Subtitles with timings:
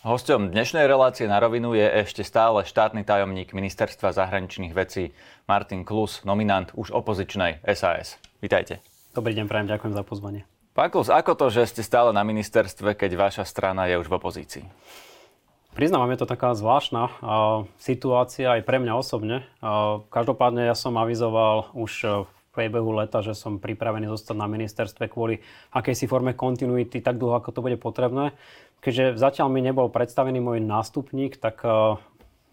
[0.00, 5.12] Hosťom dnešnej relácie na rovinu je ešte stále štátny tajomník Ministerstva zahraničných vecí
[5.44, 8.16] Martin Klus, nominant už opozičnej SAS.
[8.40, 8.80] Vítajte.
[9.12, 10.48] Dobrý deň, prajem, ďakujem za pozvanie.
[10.72, 14.16] Pán Klus, ako to, že ste stále na ministerstve, keď vaša strana je už v
[14.16, 14.64] opozícii?
[15.76, 19.44] Priznávam, je to taká zvláštna uh, situácia aj pre mňa osobne.
[19.60, 24.48] Uh, každopádne ja som avizoval už uh, v priebehu leta, že som pripravený zostať na
[24.48, 25.44] ministerstve kvôli
[25.76, 28.32] akejsi forme kontinuity tak dlho, ako to bude potrebné
[28.80, 32.00] keďže zatiaľ mi nebol predstavený môj nástupník, tak uh,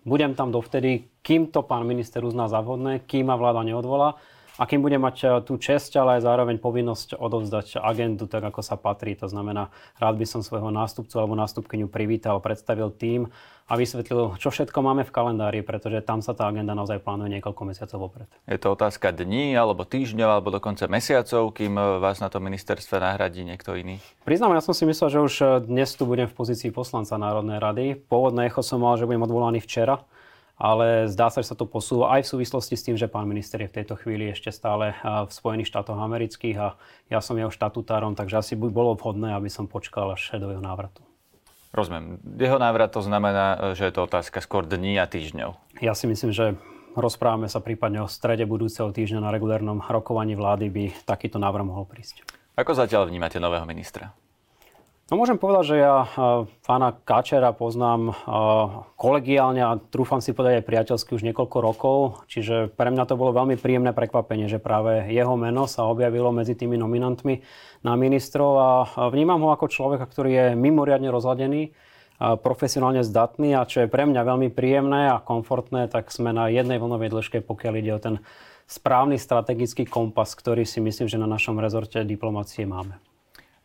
[0.07, 4.15] budem tam dovtedy, kým to pán minister uzná za vhodné, kým ma vláda neodvolá
[4.57, 8.65] a kým budem mať uh, tú česť, ale aj zároveň povinnosť odovzdať agendu tak, ako
[8.65, 9.13] sa patrí.
[9.21, 9.69] To znamená,
[10.01, 13.29] rád by som svojho nástupcu alebo nástupkyňu privítal, predstavil tým
[13.67, 17.61] a vysvetlil, čo všetko máme v kalendári, pretože tam sa tá agenda naozaj plánuje niekoľko
[17.67, 18.27] mesiacov vopred.
[18.47, 22.95] Je to otázka dní, alebo týždňov, alebo dokonca mesiacov, kým e, vás na to ministerstve
[23.03, 23.99] nahradí niekto iný?
[24.23, 27.59] Priznám, ja som si myslel, že už e, dnes tu budem v pozícii poslanca Národnej
[27.59, 27.85] rady.
[28.07, 29.99] Pôvodné echo som mal, že budem odvolaný včera,
[30.57, 33.61] ale zdá sa, že sa to posúva aj v súvislosti s tým, že pán minister
[33.61, 36.67] je v tejto chvíli ešte stále e, v Spojených štátoch amerických a
[37.13, 40.61] ja som jeho štatutárom, takže asi by bolo vhodné, aby som počkal až do jeho
[40.61, 41.05] návratu.
[41.77, 42.17] Rozumiem.
[42.41, 45.77] Jeho návrat to znamená, že je to otázka skôr dní a týždňov.
[45.77, 46.57] Ja si myslím, že
[46.97, 51.85] rozprávame sa prípadne o strede budúceho týždňa na regulárnom rokovaní vlády by takýto návrh mohol
[51.85, 52.25] prísť.
[52.57, 54.17] Ako zatiaľ vnímate nového ministra?
[55.07, 56.03] No môžem povedať, že ja
[56.67, 58.11] pána Kačera poznám
[58.99, 63.31] kolegiálne a trúfam si povedať aj priateľsky už niekoľko rokov, čiže pre mňa to bolo
[63.31, 67.39] veľmi príjemné prekvapenie, že práve jeho meno sa objavilo medzi tými nominantmi
[67.87, 68.69] na ministrov a
[69.07, 71.71] vnímam ho ako človeka, ktorý je mimoriadne rozladený,
[72.19, 76.83] profesionálne zdatný a čo je pre mňa veľmi príjemné a komfortné, tak sme na jednej
[76.83, 78.15] vlnovej dĺžke, pokiaľ ide o ten
[78.67, 82.99] správny strategický kompas, ktorý si myslím, že na našom rezorte diplomácie máme.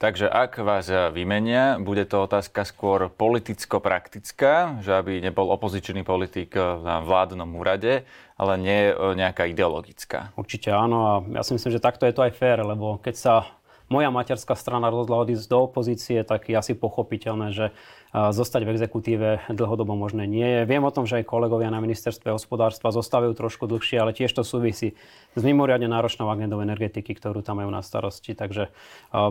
[0.02, 6.98] Takže ak vás vymenia, bude to otázka skôr politicko-praktická, že aby nebol opozičný politik na
[7.06, 8.02] vládnom úrade,
[8.34, 10.34] ale nie nejaká ideologická.
[10.34, 13.34] Určite áno a ja si myslím, že takto je to aj fér, lebo keď sa
[13.86, 17.70] moja materská strana rozhodla odísť do opozície, tak je asi pochopiteľné, že
[18.12, 20.60] zostať v exekutíve dlhodobo možné nie je.
[20.68, 24.44] Viem o tom, že aj kolegovia na ministerstve hospodárstva zostávajú trošku dlhšie, ale tiež to
[24.44, 24.92] súvisí
[25.32, 28.36] s mimoriadne náročnou agendou energetiky, ktorú tam majú na starosti.
[28.36, 28.68] Takže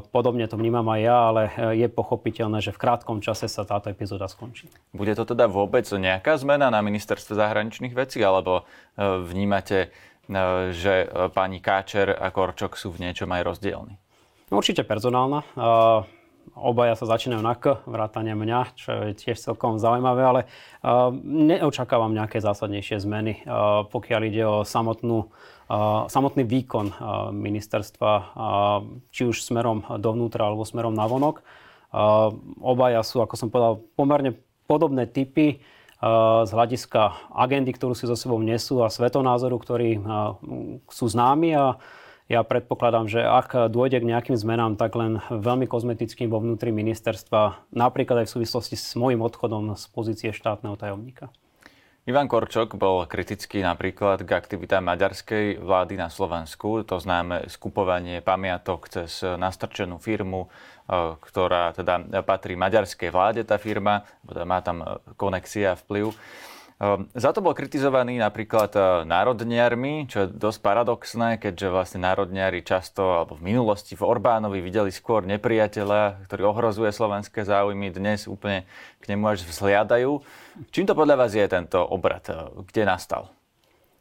[0.10, 1.42] podobne to vnímam aj ja, ale
[1.78, 4.66] je pochopiteľné, že v krátkom čase sa táto epizóda skončí.
[4.98, 8.66] Bude to teda vôbec nejaká zmena na ministerstve zahraničných vecí, alebo
[8.98, 13.96] e, vnímate, e, že e, pani Káčer a Korčok sú v niečom aj rozdielni?
[14.52, 15.46] Určite personálna.
[16.52, 20.42] Obaja sa začínajú na K, vrátane mňa, čo je tiež celkom zaujímavé, ale
[21.26, 23.48] neočakávam nejaké zásadnejšie zmeny,
[23.88, 25.32] pokiaľ ide o samotnú,
[26.12, 26.92] samotný výkon
[27.34, 28.14] ministerstva,
[29.10, 31.40] či už smerom dovnútra alebo smerom navonok.
[32.60, 34.36] Obaja sú, ako som povedal, pomerne
[34.68, 35.64] podobné typy
[36.46, 40.02] z hľadiska agendy, ktorú si so sebou nesú a svetonázoru, ktorí
[40.90, 41.78] sú známi a
[42.32, 47.68] ja predpokladám, že ak dôjde k nejakým zmenám, tak len veľmi kozmetickým vo vnútri ministerstva,
[47.76, 51.28] napríklad aj v súvislosti s môjim odchodom z pozície štátneho tajomníka.
[52.10, 56.82] Ivan Korčok bol kritický napríklad k aktivitám maďarskej vlády na Slovensku.
[56.82, 64.02] To známe skupovanie pamiatok cez nastrčenú firmu, e, ktorá teda patrí maďarskej vláde, tá firma,
[64.26, 64.82] teda má tam
[65.14, 66.10] konexia a vplyv.
[66.82, 72.66] Ehm, za to bol kritizovaný napríklad e, národniarmi, čo je dosť paradoxné, keďže vlastne národniari
[72.66, 78.66] často, alebo v minulosti v Orbánovi videli skôr nepriateľa, ktorý ohrozuje slovenské záujmy, dnes úplne
[78.98, 80.26] k nemu až vzhliadajú.
[80.74, 82.26] Čím to podľa vás je tento obrad?
[82.34, 83.30] E, kde nastal?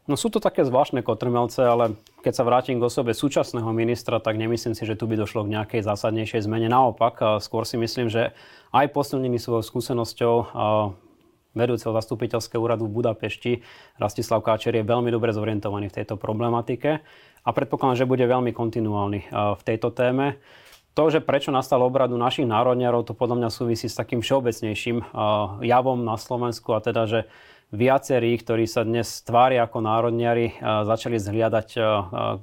[0.09, 1.93] No sú to také zvláštne kotrmelce, ale
[2.25, 5.53] keď sa vrátim k osobe súčasného ministra, tak nemyslím si, že tu by došlo k
[5.53, 6.65] nejakej zásadnejšej zmene.
[6.65, 8.33] Naopak, skôr si myslím, že
[8.73, 10.33] aj posilnený svojou skúsenosťou
[11.53, 13.61] vedúceho zastupiteľského úradu v Budapešti,
[13.99, 17.03] Rastislav Káčer je veľmi dobre zorientovaný v tejto problematike
[17.41, 20.37] a predpokladám, že bude veľmi kontinuálny eh, v tejto téme.
[20.91, 25.07] To, že prečo nastal obradu našich národniarov, to podľa mňa súvisí s takým všeobecnejším eh,
[25.65, 27.19] javom na Slovensku a teda, že
[27.71, 30.55] viacerí, ktorí sa dnes tvária ako národniari, eh,
[30.87, 31.67] začali zhliadať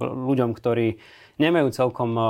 [0.00, 0.98] ľuďom, ktorí
[1.38, 2.24] nemajú celkom eh,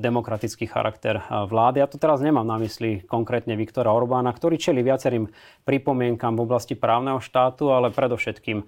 [0.00, 1.82] demokratický charakter eh, vlády.
[1.82, 5.28] Ja to teraz nemám na mysli konkrétne Viktora Orbána, ktorý čeli viacerým
[5.66, 8.66] pripomienkam v oblasti právneho štátu, ale predovšetkým eh,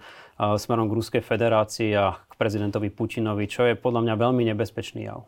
[0.59, 5.25] smerom k Ruskej federácii a k prezidentovi Putinovi, čo je podľa mňa veľmi nebezpečný jav.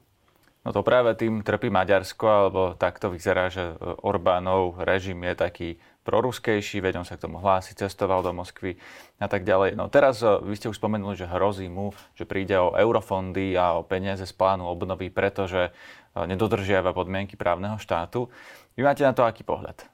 [0.63, 3.75] No to práve tým trpí Maďarsko, alebo takto vyzerá, že
[4.07, 5.69] Orbánov režim je taký
[6.03, 8.75] proruskejší, veď on sa k tomu hlási, cestoval do Moskvy
[9.23, 9.79] a tak ďalej.
[9.79, 13.79] No teraz eh, vy ste už spomenuli, že hrozí mu, že príde o eurofondy a
[13.79, 18.27] o peniaze z plánu obnovy, pretože eh, nedodržiava podmienky právneho štátu.
[18.75, 19.87] Vy máte na to aký pohľad?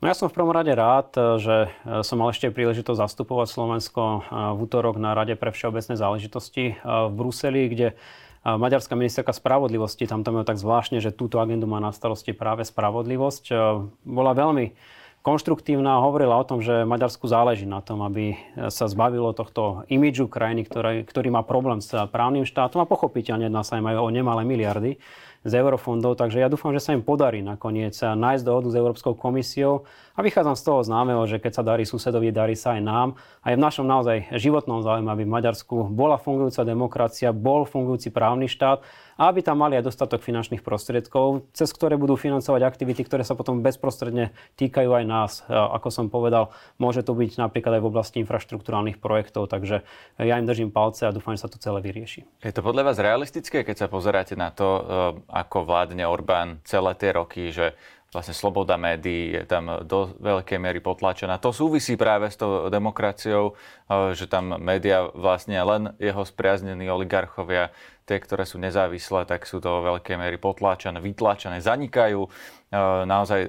[0.00, 1.68] No ja som v prvom rade rád, že
[2.08, 7.68] som mal ešte príležitosť zastupovať Slovensko v útorok na Rade pre všeobecné záležitosti v Bruseli,
[7.68, 7.92] kde
[8.40, 13.52] Maďarská ministerka spravodlivosti, tam to tak zvláštne, že túto agendu má na starosti práve spravodlivosť,
[14.00, 14.72] bola veľmi
[15.20, 18.40] konštruktívna a hovorila o tom, že Maďarsku záleží na tom, aby
[18.72, 23.60] sa zbavilo tohto imidžu krajiny, ktorý, ktorý má problém s právnym štátom a pochopiteľne jedná
[23.60, 24.96] sa aj majú o nemalé miliardy
[25.40, 29.88] z eurofondov, takže ja dúfam, že sa im podarí nakoniec nájsť dohodu s Európskou komisiou.
[30.12, 33.08] A vychádzam z toho známeho, že keď sa darí susedovi, darí sa aj nám.
[33.40, 38.12] A je v našom naozaj životnom záujme, aby v Maďarsku bola fungujúca demokracia, bol fungujúci
[38.12, 38.84] právny štát
[39.20, 43.36] a aby tam mali aj dostatok finančných prostriedkov, cez ktoré budú financovať aktivity, ktoré sa
[43.36, 45.32] potom bezprostredne týkajú aj nás.
[45.52, 46.48] Ako som povedal,
[46.80, 49.84] môže to byť napríklad aj v oblasti infraštruktúrálnych projektov, takže
[50.16, 52.24] ja im držím palce a dúfam, že sa to celé vyrieši.
[52.40, 54.82] Je to podľa vás realistické, keď sa pozeráte na to, eh,
[55.28, 57.76] ako vládne Orbán celé tie roky, že
[58.10, 61.38] vlastne sloboda médií je tam do veľkej miery potlačená.
[61.38, 67.70] To súvisí práve s tou demokraciou, eh, že tam médiá vlastne len jeho spriaznení oligarchovia,
[68.10, 72.26] tie, ktoré sú nezávislé, tak sú vo veľkej miery potláčané, vytlačené, zanikajú.
[72.26, 73.40] Eh, naozaj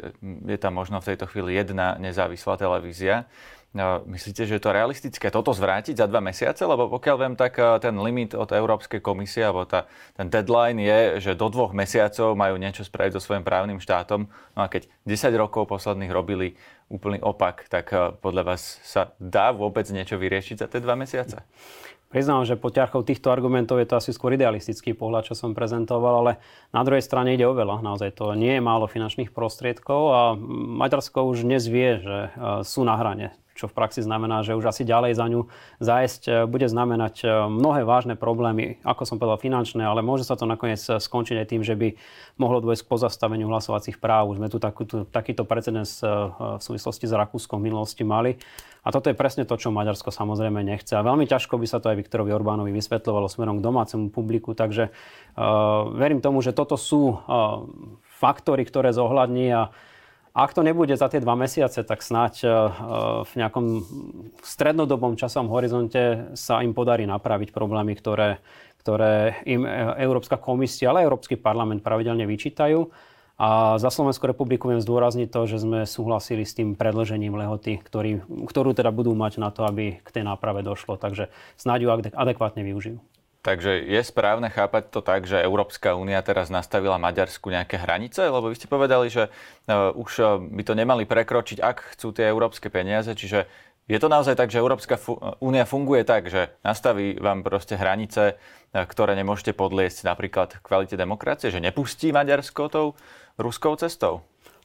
[0.46, 3.25] je tam možno v tejto chvíli jedna nezávislá televízia.
[3.71, 6.68] No, myslíte, že je to realistické toto zvrátiť za dva mesiace?
[6.68, 9.88] Lebo pokiaľ viem, tak eh, ten limit od Európskej komisie, alebo tá,
[10.19, 14.27] ten deadline je, že do dvoch mesiacov majú niečo spraviť so svojím právnym štátom.
[14.27, 16.59] No a keď 10 rokov posledných robili
[16.91, 21.39] úplný opak, tak eh, podľa vás sa dá vôbec niečo vyriešiť za tie dva mesiace?
[22.12, 26.27] Priznám, že po ťarchou týchto argumentov je to asi skôr idealistický pohľad, čo som prezentoval,
[26.27, 26.44] ale
[26.75, 27.79] na druhej strane ide o veľa.
[27.79, 30.21] Naozaj to nie je málo finančných prostriedkov a
[30.75, 33.31] Maďarsko už dnes vie, že eh, sú na hrane
[33.62, 35.46] čo v praxi znamená, že už asi ďalej za ňu
[35.78, 40.34] zájsť e, bude znamenať e, mnohé vážne problémy, ako som povedal finančné, ale môže sa
[40.34, 41.94] to nakoniec e, skončiť aj tým, že by
[42.42, 44.34] mohlo dôjsť k pozastaveniu hlasovacích práv.
[44.34, 48.42] Už sme tu takú, takýto precedens v súvislosti s Rakúskom v minulosti mali.
[48.81, 50.98] A toto je presne to, čo Maďarsko samozrejme nechce.
[50.98, 54.57] A veľmi ťažko by sa to aj Viktorovi Orbánovi vysvetľovalo smerom k domácemu publiku.
[54.57, 57.22] Takže uh, verím tomu, že toto sú uh,
[58.18, 59.69] faktory, ktoré zohľadní a
[60.31, 62.48] ak to nebude za tie dva mesiace, tak snáď e,
[63.28, 63.66] v nejakom
[64.39, 68.39] strednodobom časovom horizonte sa im podarí napraviť problémy, ktoré,
[68.80, 69.69] ktoré im e,
[70.00, 72.88] Európska komisia, ale Európsky parlament pravidelne vyčítajú.
[73.42, 78.22] A za Slovenskú republiku viem zdôrazniť to, že sme súhlasili s tým predložením lehoty, ktorý,
[78.48, 80.95] ktorú teda budú mať na to, aby k tej náprave došlo.
[80.95, 83.01] Takže snáď ju adekvátne využijú.
[83.42, 88.30] Takže je správne chápať to tak, že Európska únia teraz nastavila Maďarsku nejaké hranice?
[88.30, 89.34] Lebo vy ste povedali, že
[89.66, 93.10] uh, už uh, by to nemali prekročiť, ak chcú tie európske peniaze.
[93.10, 93.50] Čiže
[93.90, 95.02] je to naozaj tak, že Európska
[95.42, 101.50] únia funguje tak, že nastaví vám proste hranice, uh, ktoré nemôžete podliesť napríklad kvalite demokracie,
[101.50, 102.94] že nepustí Maďarsko tou
[103.42, 104.22] ruskou cestou?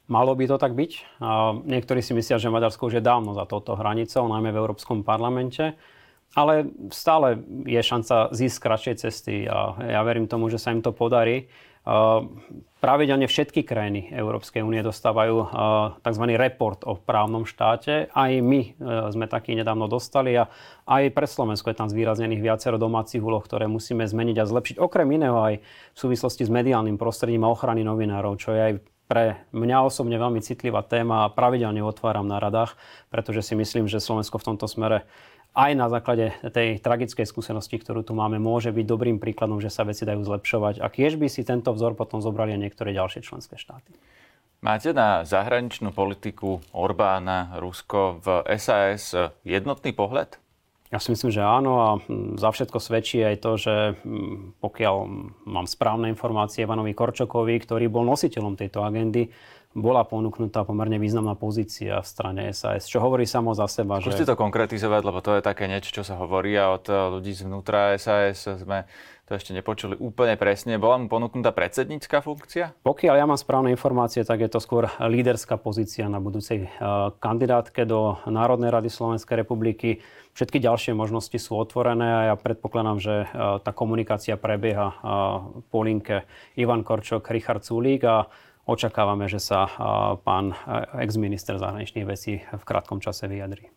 [0.06, 1.18] Malo by to tak byť.
[1.66, 5.74] Niektorí si myslia, že Maďarsko už je dávno za touto hranicou, najmä v Európskom parlamente.
[6.34, 10.92] Ale stále je šanca zísť kratšej cesty a ja verím tomu, že sa im to
[10.92, 11.48] podarí.
[12.76, 15.48] Pravidelne všetky krajiny Európskej únie dostávajú
[16.02, 16.24] tzv.
[16.34, 18.10] report o právnom štáte.
[18.10, 18.70] Aj my e,
[19.14, 20.50] sme taký nedávno dostali a
[20.86, 24.76] aj pre Slovensko je tam zvýraznených viacero domácich úloh, ktoré musíme zmeniť a zlepšiť.
[24.82, 28.72] Okrem iného aj v súvislosti s mediálnym prostredím a ochrany novinárov, čo je aj
[29.06, 32.74] pre mňa osobne veľmi citlivá téma a pravidelne otváram na radách,
[33.14, 35.06] pretože si myslím, že Slovensko v tomto smere
[35.56, 39.88] aj na základe tej tragickej skúsenosti, ktorú tu máme, môže byť dobrým príkladom, že sa
[39.88, 40.84] veci dajú zlepšovať.
[40.84, 43.96] A tiež by si tento vzor potom zobrali aj niektoré ďalšie členské štáty.
[44.60, 50.36] Máte na zahraničnú politiku Orbána, Rusko v SAS jednotný pohľad?
[50.86, 54.96] Ja si myslím, že áno a hm, za všetko svedčí aj to, že hm, pokiaľ
[55.48, 59.26] mám správne informácie Ivanovi Korčokovi, ktorý bol nositeľom tejto agendy,
[59.76, 64.00] bola ponúknutá pomerne významná pozícia v strane SAS, čo hovorí samo za seba.
[64.00, 64.32] Skúste že...
[64.32, 68.48] to konkretizovať, lebo to je také niečo, čo sa hovorí a od ľudí zvnútra SAS
[68.48, 68.88] sme
[69.26, 70.78] to ešte nepočuli úplne presne.
[70.78, 72.78] Bola mu ponúknutá predsednícka funkcia?
[72.86, 77.82] Pokiaľ ja mám správne informácie, tak je to skôr líderská pozícia na budúcej uh, kandidátke
[77.82, 79.98] do Národnej rady Slovenskej republiky.
[80.38, 84.94] Všetky ďalšie možnosti sú otvorené a ja predpokladám, že uh, tá komunikácia prebieha
[85.74, 86.22] po linke
[86.54, 88.30] Ivan Korčok, Richard Sulík a
[88.66, 89.70] očakávame, že sa
[90.26, 90.52] pán
[90.98, 93.70] ex-minister zahraničných vecí v krátkom čase vyjadrí.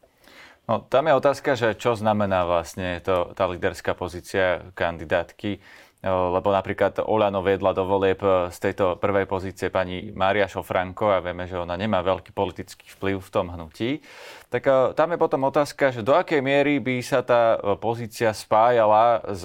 [0.66, 5.58] No, tam je otázka, že čo znamená vlastne to, tá líderská pozícia kandidátky,
[6.06, 11.44] lebo napríklad Olano vedla do volieb z tejto prvej pozície pani Mária Šofranko a vieme,
[11.44, 14.00] že ona nemá veľký politický vplyv v tom hnutí.
[14.48, 19.44] Tak tam je potom otázka, že do akej miery by sa tá pozícia spájala s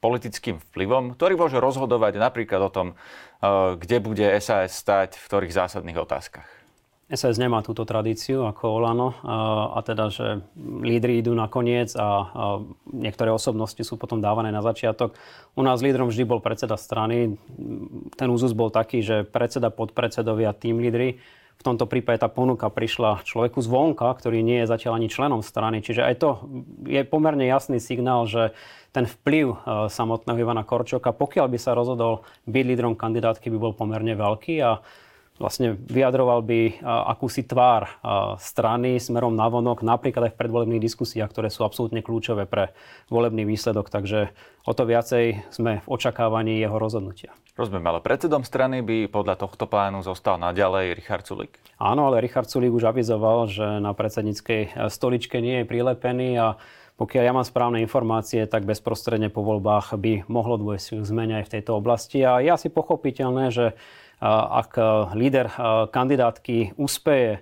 [0.00, 2.88] politickým vplyvom, ktorý môže rozhodovať napríklad o tom,
[3.76, 6.60] kde bude SAS stať v ktorých zásadných otázkach.
[7.10, 9.36] SS nemá túto tradíciu ako Olano a,
[9.74, 12.44] a teda, že lídry idú na koniec a, a
[12.86, 15.18] niektoré osobnosti sú potom dávané na začiatok.
[15.58, 17.34] U nás lídrom vždy bol predseda strany.
[18.14, 21.18] Ten úzus bol taký, že predseda, podpredsedovia, tým lídry.
[21.60, 25.84] V tomto prípade tá ponuka prišla človeku zvonka, ktorý nie je zatiaľ ani členom strany.
[25.84, 26.28] Čiže aj to
[26.88, 28.56] je pomerne jasný signál, že
[28.96, 29.60] ten vplyv
[29.92, 34.80] samotného Ivana Korčoka, pokiaľ by sa rozhodol byť lídrom kandidátky, by bol pomerne veľký a
[35.40, 37.88] vlastne vyjadroval by akúsi tvár
[38.36, 42.76] strany smerom na vonok, napríklad aj v predvolebných diskusiách, ktoré sú absolútne kľúčové pre
[43.08, 43.88] volebný výsledok.
[43.88, 44.36] Takže
[44.68, 47.32] o to viacej sme v očakávaní jeho rozhodnutia.
[47.56, 51.56] Rozumiem, ale predsedom strany by podľa tohto plánu zostal naďalej Richard Sulik.
[51.80, 56.60] Áno, ale Richard Sulik už avizoval, že na predsedníckej stoličke nie je prilepený a
[57.00, 61.48] pokiaľ ja mám správne informácie, tak bezprostredne po voľbách by mohlo dôjsť k zmene aj
[61.48, 62.20] v tejto oblasti.
[62.20, 63.72] A je asi pochopiteľné, že
[64.28, 64.82] ak e,
[65.16, 65.52] líder e,
[65.88, 67.40] kandidátky úspeje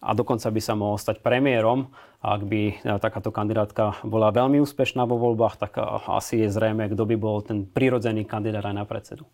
[0.00, 1.90] a dokonca by sa mohol stať premiérom,
[2.22, 7.02] ak by e, takáto kandidátka bola veľmi úspešná vo voľbách, tak asi je zrejme, kto
[7.02, 9.26] by bol ten prirodzený kandidát aj na predsedu.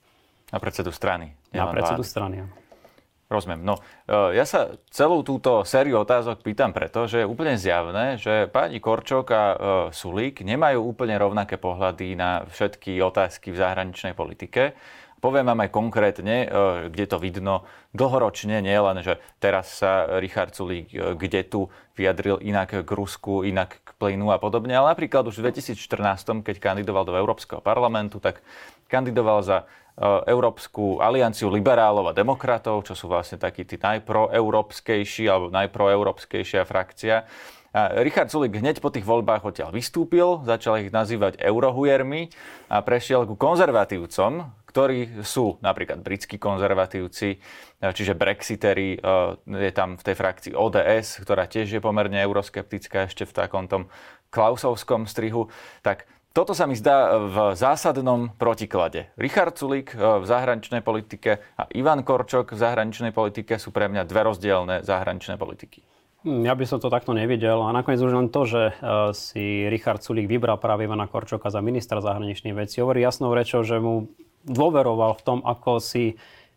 [0.48, 1.36] Na predsedu strany.
[1.52, 2.10] Na predsedu vlády.
[2.10, 2.54] strany, áno.
[3.26, 3.66] Rozumiem.
[3.66, 3.74] No,
[4.06, 9.26] ja sa celú túto sériu otázok pýtam preto, že je úplne zjavné, že pani Korčok
[9.34, 9.42] a
[9.90, 14.78] Sulík nemajú úplne rovnaké pohľady na všetky otázky v zahraničnej politike.
[15.16, 16.46] Poviem vám aj konkrétne, e,
[16.92, 17.64] kde to vidno
[17.96, 21.60] dlhoročne, nie len, že teraz sa Richard Sulík e, kde tu
[21.96, 26.56] vyjadril inak k Rusku, inak k plynu a podobne, ale napríklad už v 2014, keď
[26.60, 28.44] kandidoval do Európskeho parlamentu, tak
[28.92, 35.48] kandidoval za e, Európsku alianciu liberálov a demokratov, čo sú vlastne takí tí najproeurópskejší alebo
[35.48, 37.24] najproeurópskejšia frakcia.
[37.76, 42.32] A Richard Sulik hneď po tých voľbách odtiaľ vystúpil, začal ich nazývať eurohujermi
[42.72, 47.36] a prešiel ku konzervatívcom, ktorí sú napríklad britskí konzervatívci, e,
[47.80, 49.08] čiže brexitery, e,
[49.40, 53.88] je tam v tej frakcii ODS, ktorá tiež je pomerne euroskeptická ešte v takom tom
[54.28, 55.48] klausovskom strihu,
[55.80, 56.04] tak
[56.36, 59.08] toto sa mi zdá v zásadnom protiklade.
[59.16, 64.04] Richard Sulik e, v zahraničnej politike a Ivan Korčok v zahraničnej politike sú pre mňa
[64.04, 65.80] dve rozdielne zahraničné politiky.
[66.28, 67.64] Hm, ja by som to takto nevidel.
[67.64, 68.76] A nakoniec už len to, že
[69.16, 73.80] si Richard Sulik vybral práve Ivana Korčoka za ministra zahraničných vecí, hovorí jasnou rečou, že
[73.80, 74.12] mu
[74.46, 76.16] dôveroval v tom, ako si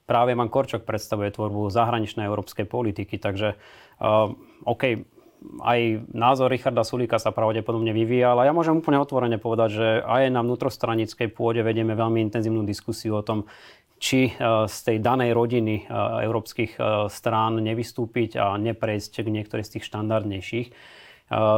[0.10, 3.22] práve Ivan Korčok predstavuje tvorbu zahraničnej európskej politiky.
[3.22, 4.34] Takže uh,
[4.66, 5.06] OK,
[5.62, 5.80] aj
[6.10, 10.42] názor Richarda Sulíka sa pravdepodobne vyvíja, ale ja môžem úplne otvorene povedať, že aj na
[10.42, 13.46] vnútrostranickej pôde vedieme veľmi intenzívnu diskusiu o tom,
[14.02, 16.82] či uh, z tej danej rodiny uh, európskych
[17.14, 20.68] strán nevystúpiť a neprejsť k niektorých z tých štandardnejších.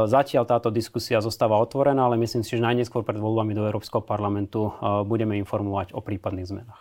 [0.06, 4.68] Zatiaľ táto diskusia zostáva otvorená, ale myslím si, že najneskôr pred voľbami do Európskeho parlamentu
[5.08, 6.80] budeme informovať o prípadných zmenách.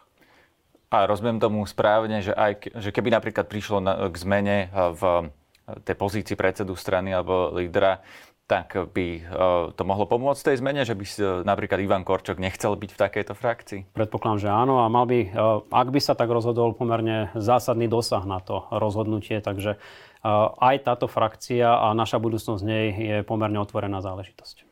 [0.92, 5.32] A rozumiem tomu správne, že, aj, že keby napríklad prišlo na, k zmene v
[5.88, 8.04] tej pozícii predsedu strany alebo lídra,
[8.44, 9.24] tak by
[9.80, 11.06] to mohlo pomôcť tej zmene, že by
[11.48, 13.82] napríklad Ivan Korčok nechcel byť v takejto frakcii?
[13.96, 15.32] Predpokladám, že áno a mal by,
[15.72, 19.80] ak by sa tak rozhodol, pomerne zásadný dosah na to rozhodnutie, takže
[20.62, 24.70] aj táto frakcia a naša budúcnosť nej je pomerne otvorená záležitosť.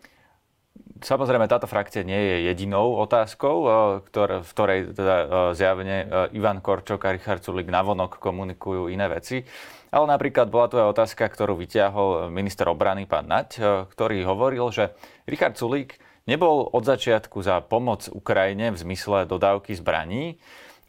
[0.99, 3.55] Samozrejme, táto frakcia nie je jedinou otázkou,
[4.11, 5.15] ktor, v ktorej teda
[5.55, 9.47] zjavne Ivan Korčok a Richard Sulik navonok komunikujú iné veci.
[9.95, 13.63] Ale napríklad bola tu aj otázka, ktorú vyťahol minister obrany pán Nať,
[13.95, 14.91] ktorý hovoril, že
[15.23, 20.37] Richard Sulik nebol od začiatku za pomoc Ukrajine v zmysle dodávky zbraní,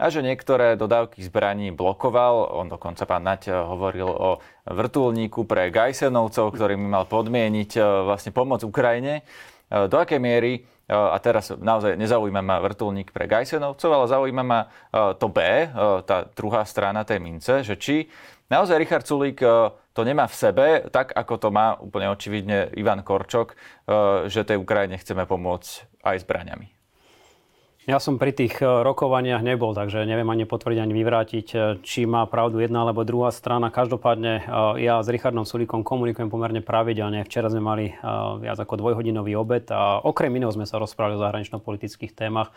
[0.00, 2.56] a že niektoré dodávky zbraní blokoval.
[2.56, 8.32] On dokonca pán Nať hovoril o vrtulníku pre Gajsenovcov, ktorý by mal podmieniť e, vlastne
[8.32, 9.20] pomoc Ukrajine.
[9.20, 9.22] E,
[9.92, 14.66] do akej miery, a teraz naozaj nezaujíma ma vrtulník pre Gajsenovcov, ale zaujíma ma
[15.22, 15.38] to B,
[16.02, 18.10] tá druhá strana tej mince, že či
[18.50, 19.38] naozaj Richard Sulík
[19.94, 23.54] to nemá v sebe, tak ako to má úplne očividne Ivan Korčok,
[24.26, 26.79] že tej Ukrajine chceme pomôcť aj zbraniami.
[27.88, 32.04] Ja som pri tých e, rokovaniach nebol, takže neviem ani potvrdiť, ani vyvrátiť, e, či
[32.04, 33.72] má pravdu jedna alebo druhá strana.
[33.72, 34.42] Každopádne e,
[34.84, 37.24] ja s Richardom Sulíkom komunikujem pomerne pravidelne.
[37.24, 37.88] Včera sme mali
[38.44, 42.52] viac ako dvojhodinový obed a okrem iného sme sa rozprávali o zahranično-politických témach.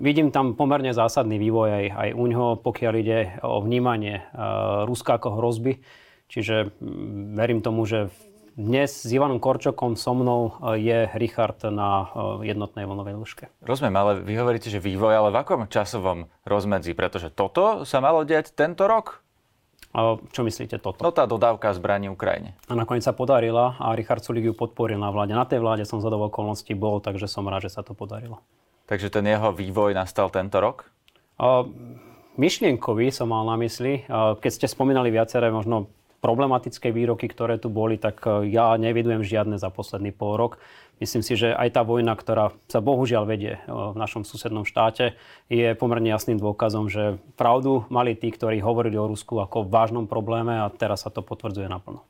[0.00, 4.26] Vidím tam pomerne zásadný vývoj aj, aj u ňoho, pokiaľ ide o vnímanie
[4.90, 5.78] Ruska ako hrozby.
[6.26, 6.74] Čiže
[7.36, 8.10] verím tomu, že
[8.54, 13.44] dnes s Ivanom Korčokom so mnou e, je Richard na e, jednotnej vlnovej dĺžke.
[13.66, 16.94] Rozumiem, ale vy hovoríte, že vývoj, ale v akom časovom rozmedzi?
[16.94, 19.20] Pretože toto sa malo diať tento rok?
[20.34, 21.06] Čo myslíte toto?
[21.06, 22.58] No tá dodávka zbraní Ukrajine.
[22.66, 25.38] A nakoniec sa podarila a Richard Sulik ju podporil na vláde.
[25.38, 28.42] Na tej vláde som za okolností bol, takže som rád, že sa to podarilo.
[28.90, 30.90] Takže ten jeho vývoj nastal tento rok?
[31.38, 31.62] A,
[32.34, 34.02] myšlienkový som mal na mysli.
[34.10, 35.86] Keď ste spomínali viaceré možno
[36.24, 40.56] problematické výroky, ktoré tu boli, tak ja nevidujem žiadne za posledný pol rok.
[40.96, 45.18] Myslím si, že aj tá vojna, ktorá sa bohužiaľ vedie v našom susednom štáte,
[45.52, 50.64] je pomerne jasným dôkazom, že pravdu mali tí, ktorí hovorili o Rusku ako vážnom probléme
[50.64, 52.00] a teraz sa to potvrdzuje naplno.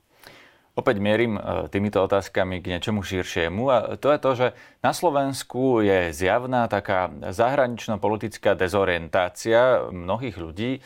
[0.74, 4.46] Opäť mierim e, týmito otázkami k niečomu širšiemu a to je to, že
[4.82, 10.80] na Slovensku je zjavná taká zahranično-politická dezorientácia mnohých ľudí, e,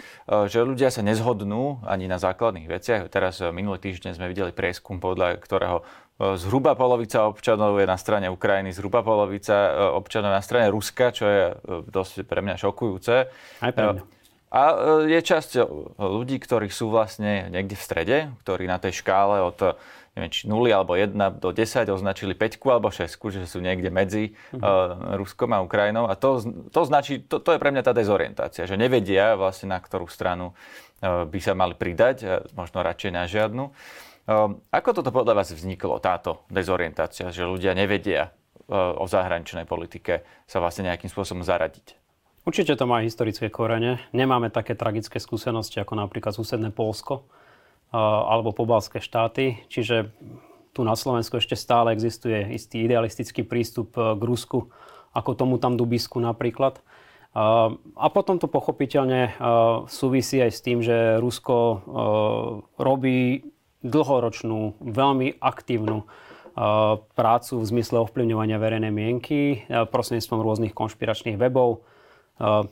[0.45, 3.09] že ľudia sa nezhodnú ani na základných veciach.
[3.09, 5.80] Teraz e, minulý týždeň sme videli prieskum, podľa ktorého
[6.18, 11.42] zhruba polovica občanov je na strane Ukrajiny, zhruba polovica občanov na strane Ruska, čo je
[11.87, 13.30] dosť pre mňa šokujúce.
[13.62, 14.17] Aj pre mňa.
[14.49, 14.75] A e,
[15.12, 15.61] je časť e,
[16.00, 19.76] ľudí, ktorí sú vlastne niekde v strede, ktorí na tej škále od
[20.19, 24.35] neviem, či 0 alebo 1 do 10 označili 5 alebo 6, že sú niekde medzi
[24.35, 24.59] mm-hmm.
[24.59, 26.11] uh, Ruskom a Ukrajinou.
[26.11, 26.43] A to,
[26.75, 30.50] to značí, to, to je pre mňa tá dezorientácia, že nevedia vlastne na ktorú stranu
[30.50, 33.71] uh, by sa mali pridať, možno radšej na žiadnu.
[33.71, 38.35] Uh, ako toto podľa vás vzniklo, táto dezorientácia, že ľudia nevedia
[38.67, 42.08] uh, o zahraničnej politike sa vlastne nejakým spôsobom zaradiť?
[42.49, 44.00] Určite to má historické korene.
[44.17, 47.28] Nemáme také tragické skúsenosti ako napríklad susedné Polsko
[47.93, 49.61] alebo pobalské štáty.
[49.69, 50.09] Čiže
[50.73, 54.73] tu na Slovensku ešte stále existuje istý idealistický prístup e, k Rusku,
[55.12, 56.81] ako tomu tam Dubisku napríklad.
[57.37, 59.37] A potom to pochopiteľne
[59.87, 61.85] súvisí aj s tým, že Rusko
[62.81, 63.45] robí
[63.85, 66.09] dlhoročnú, veľmi aktívnu
[67.14, 71.85] prácu v zmysle ovplyvňovania verejnej mienky prostredníctvom rôznych konšpiračných webov,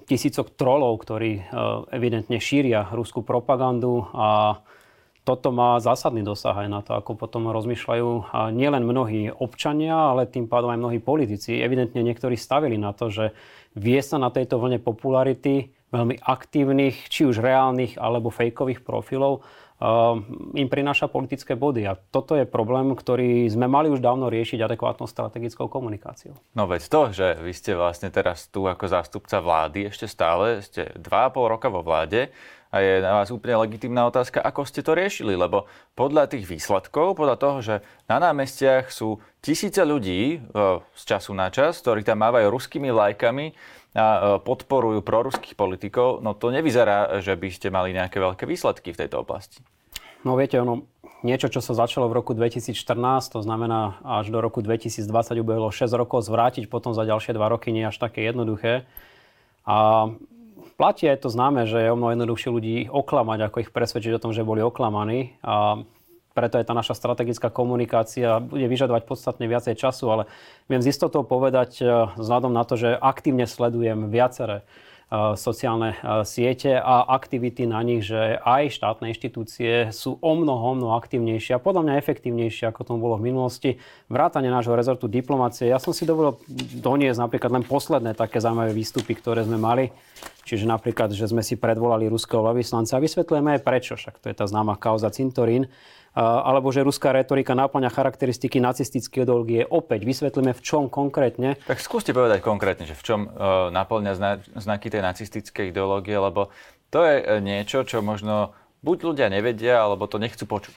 [0.07, 1.43] tisícok trolov, ktorí
[1.91, 4.61] evidentne šíria ruskú propagandu a
[5.27, 10.47] toto má zásadný dosah aj na to, ako potom rozmýšľajú nielen mnohí občania, ale tým
[10.47, 11.59] pádom aj mnohí politici.
[11.59, 13.35] Evidentne niektorí stavili na to, že
[13.75, 19.43] vie sa na tejto vlne popularity veľmi aktívnych, či už reálnych alebo fejkových profilov
[20.57, 21.85] im prináša politické body.
[21.85, 26.33] A toto je problém, ktorý sme mali už dávno riešiť adekvátnou strategickou komunikáciou.
[26.57, 30.97] No veď to, že vy ste vlastne teraz tu ako zástupca vlády, ešte stále ste
[30.97, 32.33] 2,5 roka vo vláde,
[32.71, 37.17] a je na vás úplne legitimná otázka, ako ste to riešili, lebo podľa tých výsledkov,
[37.17, 37.75] podľa toho, že
[38.11, 40.43] na námestiach sú tisíce ľudí
[40.93, 43.55] z času na čas, ktorí tam mávajú ruskými lajkami,
[43.97, 48.93] a e, podporujú proruských politikov, no to nevyzerá, že by ste mali nejaké veľké výsledky
[48.93, 49.65] v tejto oblasti.
[50.21, 50.85] No viete, ono,
[51.25, 52.77] niečo, čo sa začalo v roku 2014,
[53.33, 55.09] to znamená až do roku 2020
[55.41, 58.85] ubehlo 6 rokov, zvrátiť potom za ďalšie 2 roky nie až také jednoduché.
[59.65, 60.11] A
[60.77, 64.23] platí aj to známe, že je o mnoho jednoduchšie ľudí oklamať, ako ich presvedčiť o
[64.23, 65.35] tom, že boli oklamaní.
[65.41, 65.83] A
[66.37, 70.23] preto je tá naša strategická komunikácia bude vyžadovať podstatne viacej času, ale
[70.69, 74.65] viem z istotou povedať, e, vzhľadom na to, že aktívne sledujem viaceré e,
[75.41, 80.93] sociálne e, siete a aktivity na nich, že aj štátne inštitúcie sú o mnoho, mnoho
[81.01, 83.81] aktívnejšie a podľa mňa efektívnejšie, ako tomu bolo v minulosti.
[84.13, 85.73] Vrátane nášho rezortu diplomácie.
[85.73, 86.37] Ja som si dovolil
[86.85, 89.89] doniesť napríklad len posledné také zaujímavé výstupy, ktoré sme mali.
[90.47, 94.37] Čiže napríklad, že sme si predvolali ruského veľvyslanca a vysvetlujeme aj prečo, však to je
[94.39, 95.67] tá známa kauza Cintorín
[96.17, 99.69] alebo že ruská retorika náplňa charakteristiky nacistickej ideológie.
[99.69, 101.61] Opäť vysvetlíme v čom konkrétne.
[101.69, 104.13] Tak skúste povedať konkrétne, že v čom uh, náplňa
[104.57, 106.49] znaky tej nacistickej ideológie, lebo
[106.89, 110.77] to je e, niečo, čo možno buď ľudia nevedia, alebo to nechcú počuť.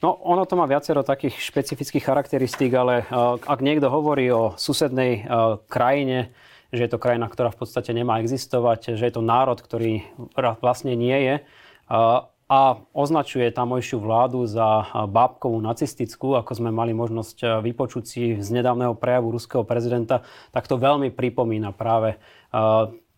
[0.00, 5.22] No, ono to má viacero takých špecifických charakteristík, ale uh, ak niekto hovorí o susednej
[5.22, 6.34] uh, krajine,
[6.72, 10.04] že je to krajina, ktorá v podstate nemá existovať, že je to národ, ktorý
[10.60, 11.34] vlastne nie je,
[12.48, 18.96] a označuje tamojšiu vládu za bábkovú nacistickú, ako sme mali možnosť vypočuť si z nedávneho
[18.96, 22.16] prejavu ruského prezidenta, tak to veľmi pripomína práve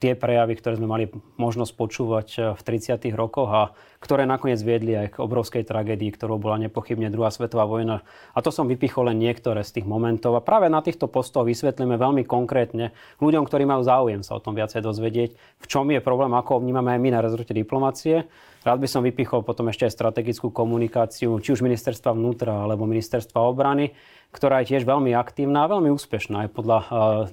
[0.01, 1.05] tie prejavy, ktoré sme mali
[1.37, 3.13] možnosť počúvať v 30.
[3.13, 3.63] rokoch a
[4.01, 8.01] ktoré nakoniec viedli aj k obrovskej tragédii, ktorou bola nepochybne druhá svetová vojna.
[8.33, 10.41] A to som vypichol len niektoré z tých momentov.
[10.41, 14.57] A práve na týchto postoch vysvetlíme veľmi konkrétne ľuďom, ktorí majú záujem sa o tom
[14.57, 18.25] viacej dozvedieť, v čom je problém, ako vnímame aj my na rezorte diplomácie
[18.61, 23.41] Rád by som vypichol potom ešte aj strategickú komunikáciu, či už ministerstva vnútra alebo ministerstva
[23.41, 23.97] obrany,
[24.31, 26.87] ktorá je tiež veľmi aktívna a veľmi úspešná aj podľa eh,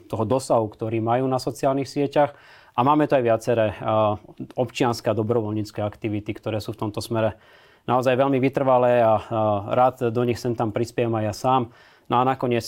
[0.10, 2.34] toho dosahu, ktorý majú na sociálnych sieťach.
[2.78, 3.78] A máme tu aj viaceré eh,
[4.58, 7.38] občianské a dobrovoľnícke aktivity, ktoré sú v tomto smere
[7.88, 9.16] naozaj veľmi vytrvalé a
[9.72, 11.62] rád do nich sem tam prispiem aj ja sám.
[12.08, 12.64] No a nakoniec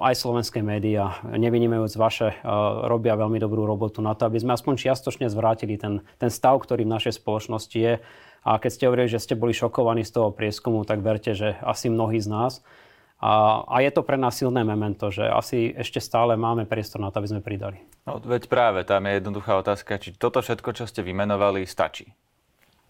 [0.00, 2.36] aj slovenské médiá, nevynímajúc vaše,
[2.88, 6.84] robia veľmi dobrú robotu na to, aby sme aspoň čiastočne zvrátili ten, ten stav, ktorý
[6.84, 7.94] v našej spoločnosti je.
[8.44, 11.88] A keď ste hovorili, že ste boli šokovaní z toho prieskumu, tak verte, že asi
[11.88, 12.52] mnohí z nás.
[13.22, 17.14] A, a je to pre nás silné memento, že asi ešte stále máme priestor na
[17.14, 17.78] to, aby sme pridali.
[18.02, 22.10] No veď práve, tam je jednoduchá otázka, či toto všetko, čo ste vymenovali, stačí.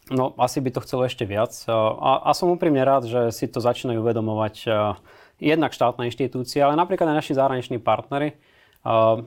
[0.08, 1.52] No, asi by to chcelo ešte viac.
[1.68, 4.66] A, a som úprimne rád, že si to začínajú uvedomovať
[5.36, 8.34] jednak štátna inštitúcia, ale napríklad aj naši zahraniční partnery.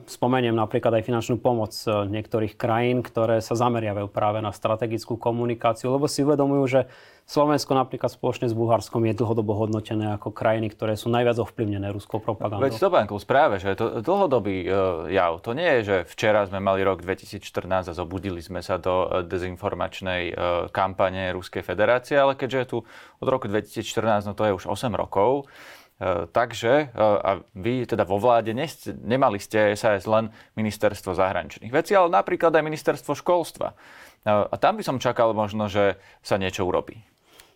[0.04, 6.04] Spomeniem napríklad aj finančnú pomoc niektorých krajín, ktoré sa zameriavajú práve na strategickú komunikáciu, lebo
[6.04, 6.80] si uvedomujú, že
[7.26, 12.20] Slovensko napríklad spoločne s Bulharskom je dlhodobo hodnotené ako krajiny, ktoré sú najviac ovplyvnené ruskou
[12.20, 12.68] propagandou.
[12.68, 15.40] Veď to, pán správe, že je to dlhodobý uh, jav.
[15.42, 19.26] To nie je, že včera sme mali rok 2014 a zobudili sme sa do e,
[19.26, 20.38] dezinformačnej
[20.70, 22.78] kampane Ruskej federácie, ale keďže je tu
[23.18, 25.48] od roku 2014, no to je už 8 rokov,
[26.28, 28.52] takže, uh, a vy teda vo vláde
[29.00, 33.72] nemali ste SAS len ministerstvo zahraničných vecí, ale napríklad aj ministerstvo školstva.
[34.28, 37.00] Uh, a tam by som čakal možno, že sa niečo urobí.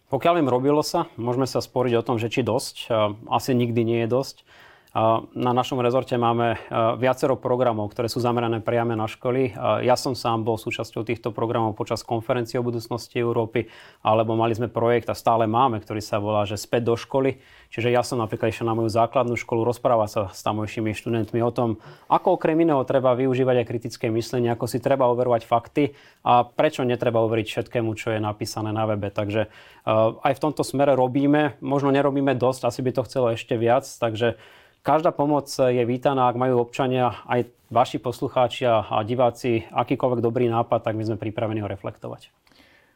[0.09, 2.91] Pokiaľ im robilo sa, môžeme sa sporiť o tom, že či dosť.
[3.31, 4.43] Asi nikdy nie je dosť.
[4.91, 6.59] Na našom rezorte máme
[6.99, 9.55] viacero programov, ktoré sú zamerané priame na školy.
[9.87, 13.71] Ja som sám bol súčasťou týchto programov počas konferencie o budúcnosti Európy,
[14.03, 17.39] alebo mali sme projekt a stále máme, ktorý sa volá, že späť do školy.
[17.71, 21.55] Čiže ja som napríklad išiel na moju základnú školu rozprávať sa s tamojšími študentmi o
[21.55, 21.79] tom,
[22.11, 25.95] ako okrem iného treba využívať aj kritické myslenie, ako si treba overovať fakty
[26.27, 29.15] a prečo netreba overiť všetkému, čo je napísané na webe.
[29.15, 33.55] Takže uh, aj v tomto smere robíme, možno nerobíme dosť, asi by to chcelo ešte
[33.55, 34.35] viac, takže
[34.81, 40.81] Každá pomoc je vítaná, ak majú občania, aj vaši poslucháči a diváci akýkoľvek dobrý nápad,
[40.89, 42.33] tak my sme pripravení ho reflektovať.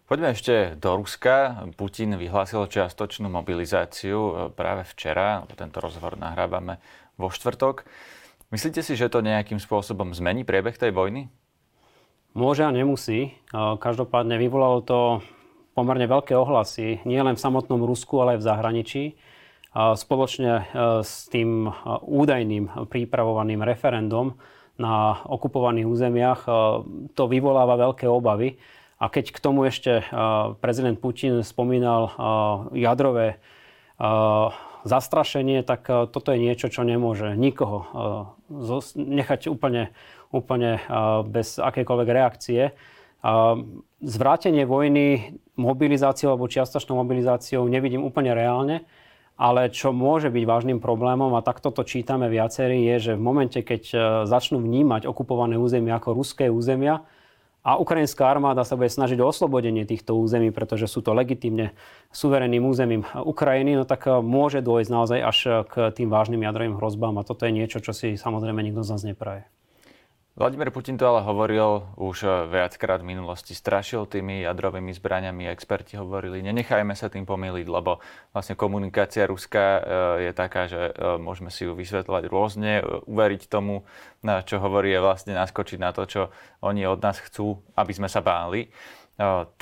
[0.05, 1.65] Poďme ešte do Ruska.
[1.81, 6.77] Putin vyhlásil čiastočnú mobilizáciu e, práve včera, tento rozhovor nahrávame
[7.17, 7.89] vo štvrtok.
[8.53, 11.33] Myslíte si, že to nejakým spôsobom zmení priebeh tej vojny?
[12.37, 13.33] Môže a nemusí.
[13.33, 15.01] E, každopádne vyvolalo to
[15.73, 19.03] pomerne veľké ohlasy, nie len v samotnom Rusku, ale aj v zahraničí
[19.75, 20.65] spoločne e,
[21.03, 21.71] s tým e,
[22.07, 24.39] údajným pripravovaným referendum
[24.79, 26.51] na okupovaných územiach e,
[27.19, 28.63] to vyvoláva veľké obavy.
[29.03, 30.07] A keď k tomu ešte
[30.63, 32.15] prezident Putin spomínal
[32.73, 33.43] jadrové
[34.87, 37.85] zastrašenie, tak toto je niečo, čo nemôže nikoho
[38.97, 39.93] nechať úplne,
[40.31, 40.79] úplne
[41.27, 42.73] bez akékoľvek reakcie.
[44.01, 48.89] Zvrátenie vojny mobilizáciou alebo čiastočnou mobilizáciou nevidím úplne reálne.
[49.35, 53.59] Ale čo môže byť vážnym problémom, a takto to čítame viacerí, je, že v momente,
[53.67, 53.97] keď e,
[54.31, 57.03] začnú vnímať okupované územia ako ruské územia,
[57.65, 61.73] a ukrajinská armáda sa bude snažiť o oslobodenie týchto území, pretože sú to legitímne
[62.13, 67.19] suverénnym územím Ukrajiny, no tak e, môže dôjsť naozaj až k tým vážnym jadrovým hrozbám
[67.19, 69.51] a toto je niečo, čo si samozrejme nikto z nás nepraje.
[70.35, 75.47] Vladimír Putin to ale hovoril už eh, viackrát v minulosti, strašil tými jadrovými zbraniami.
[75.47, 78.03] Experti hovorili, nenechajme sa tým pomýliť, lebo
[78.35, 79.81] vlastne komunikácia Ruska eh,
[80.27, 83.87] je taká, že eh, môžeme si ju vysvetľovať rôzne, uveriť tomu,
[84.27, 86.23] čo hovorí, je vlastne naskočiť na to, čo
[86.67, 88.75] oni od nás chcú, aby sme sa báli.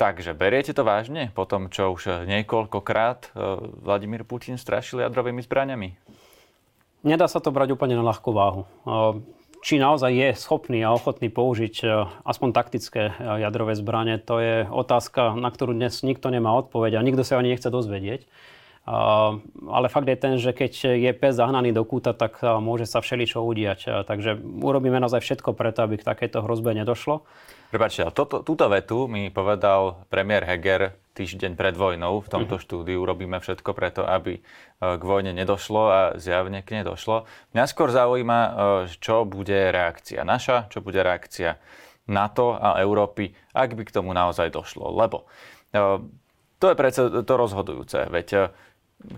[0.01, 3.37] Takže beriete to vážne po tom, čo už niekoľkokrát
[3.85, 5.93] Vladimír Putin strašil jadrovými zbraniami?
[7.05, 8.65] Nedá sa to brať úplne na ľahkú váhu
[9.63, 11.87] či naozaj je schopný a ochotný použiť e,
[12.27, 17.05] aspoň taktické e, jadrové zbranie, to je otázka, na ktorú dnes nikto nemá odpoveď a
[17.07, 18.27] nikto sa ani nechce dozvedieť.
[18.83, 22.99] Ale fakt je ten, že keď je pes zahnaný do kúta, tak e, môže sa
[22.99, 24.03] všeličo udiať.
[24.03, 27.23] Takže urobíme naozaj všetko preto, aby k takejto hrozbe nedošlo.
[27.71, 28.05] Prepačte,
[28.43, 32.65] túto vetu mi povedal premiér Heger týždeň pred vojnou v tomto mm-hmm.
[32.65, 32.99] štúdiu.
[33.05, 34.41] Robíme všetko preto, aby e,
[34.81, 37.29] k vojne nedošlo a zjavne k nedošlo.
[37.53, 38.51] Mňa skôr zaujíma, e,
[38.97, 41.61] čo bude reakcia naša, čo bude reakcia
[42.09, 44.89] NATO a Európy, ak by k tomu naozaj došlo.
[44.89, 45.29] Lebo
[45.71, 46.01] e,
[46.57, 48.09] to je predsa to rozhodujúce.
[48.09, 48.51] Veď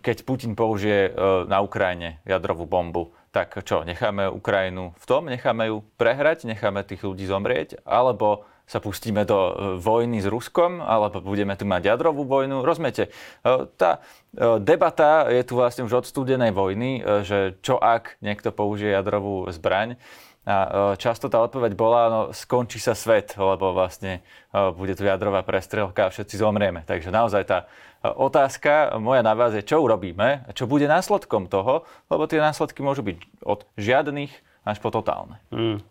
[0.02, 1.14] keď Putin použije
[1.46, 7.06] na Ukrajine jadrovú bombu, tak čo, necháme Ukrajinu v tom, necháme ju prehrať, necháme tých
[7.06, 12.26] ľudí zomrieť, alebo sa pustíme do e, vojny s Ruskom, alebo budeme tu mať jadrovú
[12.26, 12.66] vojnu.
[12.66, 14.02] Rozumiete, e, tá
[14.34, 19.48] e, debata je tu vlastne už od studenej vojny, že čo ak niekto použije jadrovú
[19.54, 19.98] zbraň.
[20.46, 24.22] A často tá odpoveď bola, no skončí sa svet, lebo vlastne
[24.54, 26.86] bude tu jadrová prestrelka a všetci zomrieme.
[26.86, 27.66] Takže naozaj tá
[28.14, 33.02] otázka moja na vás je, čo urobíme, čo bude následkom toho, lebo tie následky môžu
[33.02, 34.30] byť od žiadnych
[34.70, 35.42] až po totálne.
[35.50, 35.82] Mm.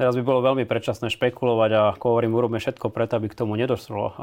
[0.00, 3.52] Teraz by bolo veľmi predčasné špekulovať a ako hovorím, urobíme všetko preto, aby k tomu
[3.60, 4.16] nedošlo.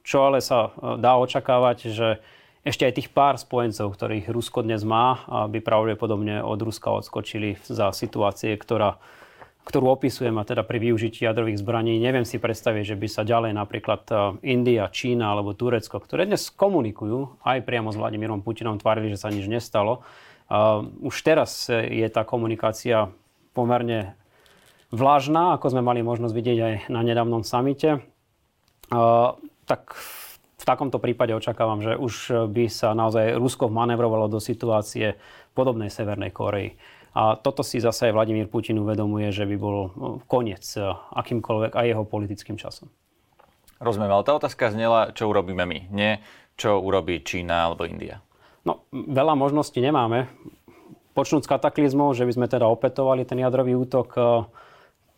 [0.00, 2.24] Čo ale sa e, dá očakávať, že
[2.64, 7.92] ešte aj tých pár spojencov, ktorých Rusko dnes má, by pravdepodobne od Ruska odskočili za
[7.92, 8.96] situácie, ktorá,
[9.68, 12.00] ktorú opisujem, a teda pri využití jadrových zbraní.
[12.00, 14.14] Neviem si predstaviť, že by sa ďalej napríklad e,
[14.48, 19.28] India, Čína alebo Turecko, ktoré dnes komunikujú aj priamo s Vladimírom Putinom, tvárili, že sa
[19.28, 20.00] nič nestalo.
[21.04, 23.06] Už teraz je tá komunikácia
[23.54, 24.18] pomerne
[24.90, 28.02] vlažná, ako sme mali možnosť vidieť aj na nedávnom samite.
[29.70, 29.94] tak
[30.60, 32.14] v takomto prípade očakávam, že už
[32.50, 35.16] by sa naozaj Rusko manevrovalo do situácie
[35.54, 36.74] podobnej Severnej Koreji.
[37.10, 39.78] A toto si zase Vladimír Putin uvedomuje, že by bol
[40.30, 40.62] koniec
[41.14, 42.90] akýmkoľvek aj jeho politickým časom.
[43.80, 46.20] Rozumiem, ale tá otázka znela, čo urobíme my, nie
[46.60, 48.20] čo urobí Čína alebo India.
[48.68, 50.28] No, veľa možností nemáme.
[51.16, 54.12] Počnúť s kataklizmou, že by sme teda opetovali ten jadrový útok,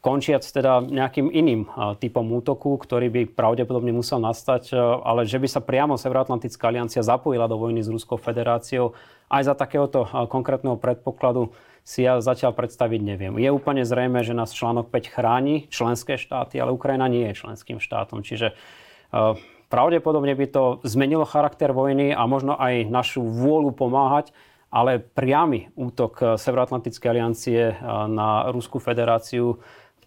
[0.02, 1.70] končiac teda nejakým iným
[2.02, 4.74] typom útoku, ktorý by pravdepodobne musel nastať,
[5.06, 8.98] ale že by sa priamo Severoatlantická aliancia zapojila do vojny s Ruskou federáciou,
[9.30, 11.54] aj za takéhoto konkrétneho predpokladu
[11.86, 13.34] si ja zatiaľ predstaviť neviem.
[13.38, 17.78] Je úplne zrejme, že nás článok 5 chráni členské štáty, ale Ukrajina nie je členským
[17.78, 18.26] štátom.
[18.26, 18.58] Čiže
[19.70, 24.34] pravdepodobne by to zmenilo charakter vojny a možno aj našu vôľu pomáhať,
[24.72, 27.76] ale priamy útok Severoatlantickej aliancie
[28.08, 29.60] na Ruskú federáciu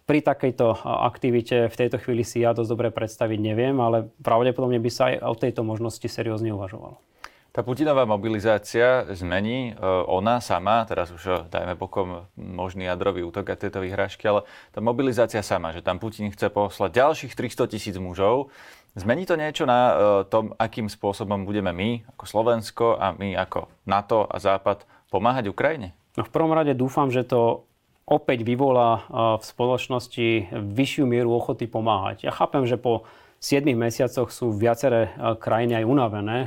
[0.06, 4.90] pri takejto aktivite v tejto chvíli si ja dosť dobre predstaviť neviem, ale pravdepodobne by
[4.90, 7.02] sa aj o tejto možnosti seriózne uvažovalo.
[7.50, 9.80] Tá Putinová mobilizácia zmení e,
[10.12, 14.44] ona sama, teraz už e, dajme bokom možný jadrový útok a tieto vyhrážky, ale
[14.76, 18.52] tá mobilizácia sama, že tam Putin chce poslať ďalších 300 tisíc mužov,
[18.92, 19.94] zmení to niečo na e,
[20.28, 25.96] tom, akým spôsobom budeme my ako Slovensko a my ako NATO a Západ pomáhať Ukrajine?
[26.20, 27.64] No v prvom rade dúfam, že to
[28.06, 29.02] opäť vyvolá
[29.36, 32.24] v spoločnosti vyššiu mieru ochoty pomáhať.
[32.24, 33.02] Ja chápem, že po
[33.42, 35.10] 7 mesiacoch sú viaceré
[35.42, 36.38] krajiny aj unavené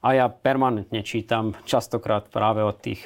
[0.00, 3.04] a ja permanentne čítam častokrát práve od tých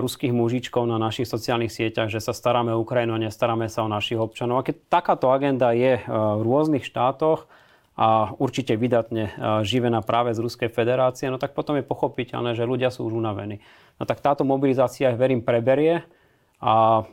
[0.00, 3.90] ruských mužičkov na našich sociálnych sieťach, že sa staráme o Ukrajinu a nestaráme sa o
[3.90, 4.60] našich občanov.
[4.60, 7.48] A keď takáto agenda je v rôznych štátoch
[7.96, 9.32] a určite vydatne
[9.64, 13.64] živená práve z Ruskej federácie, no tak potom je pochopiteľné, že ľudia sú už unavení.
[13.96, 16.04] No tak táto mobilizácia, verím, preberie
[16.56, 17.04] a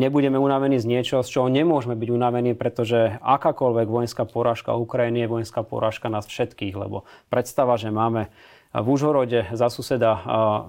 [0.00, 5.32] nebudeme unavení z niečoho, z čoho nemôžeme byť unavení, pretože akákoľvek vojenská porážka Ukrajiny je
[5.32, 8.32] vojenská porážka nás všetkých, lebo predstava, že máme
[8.76, 10.20] v Užhorode za suseda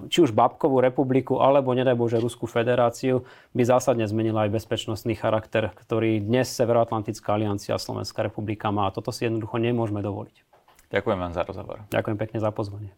[0.08, 5.72] či už Babkovú republiku, alebo nedaj Bože Ruskú federáciu, by zásadne zmenila aj bezpečnostný charakter,
[5.76, 8.88] ktorý dnes Severoatlantická aliancia a Slovenská republika má.
[8.92, 10.36] Toto si jednoducho nemôžeme dovoliť.
[10.88, 11.84] Ďakujem vám za rozhovor.
[11.92, 12.92] Ďakujem pekne za pozvanie.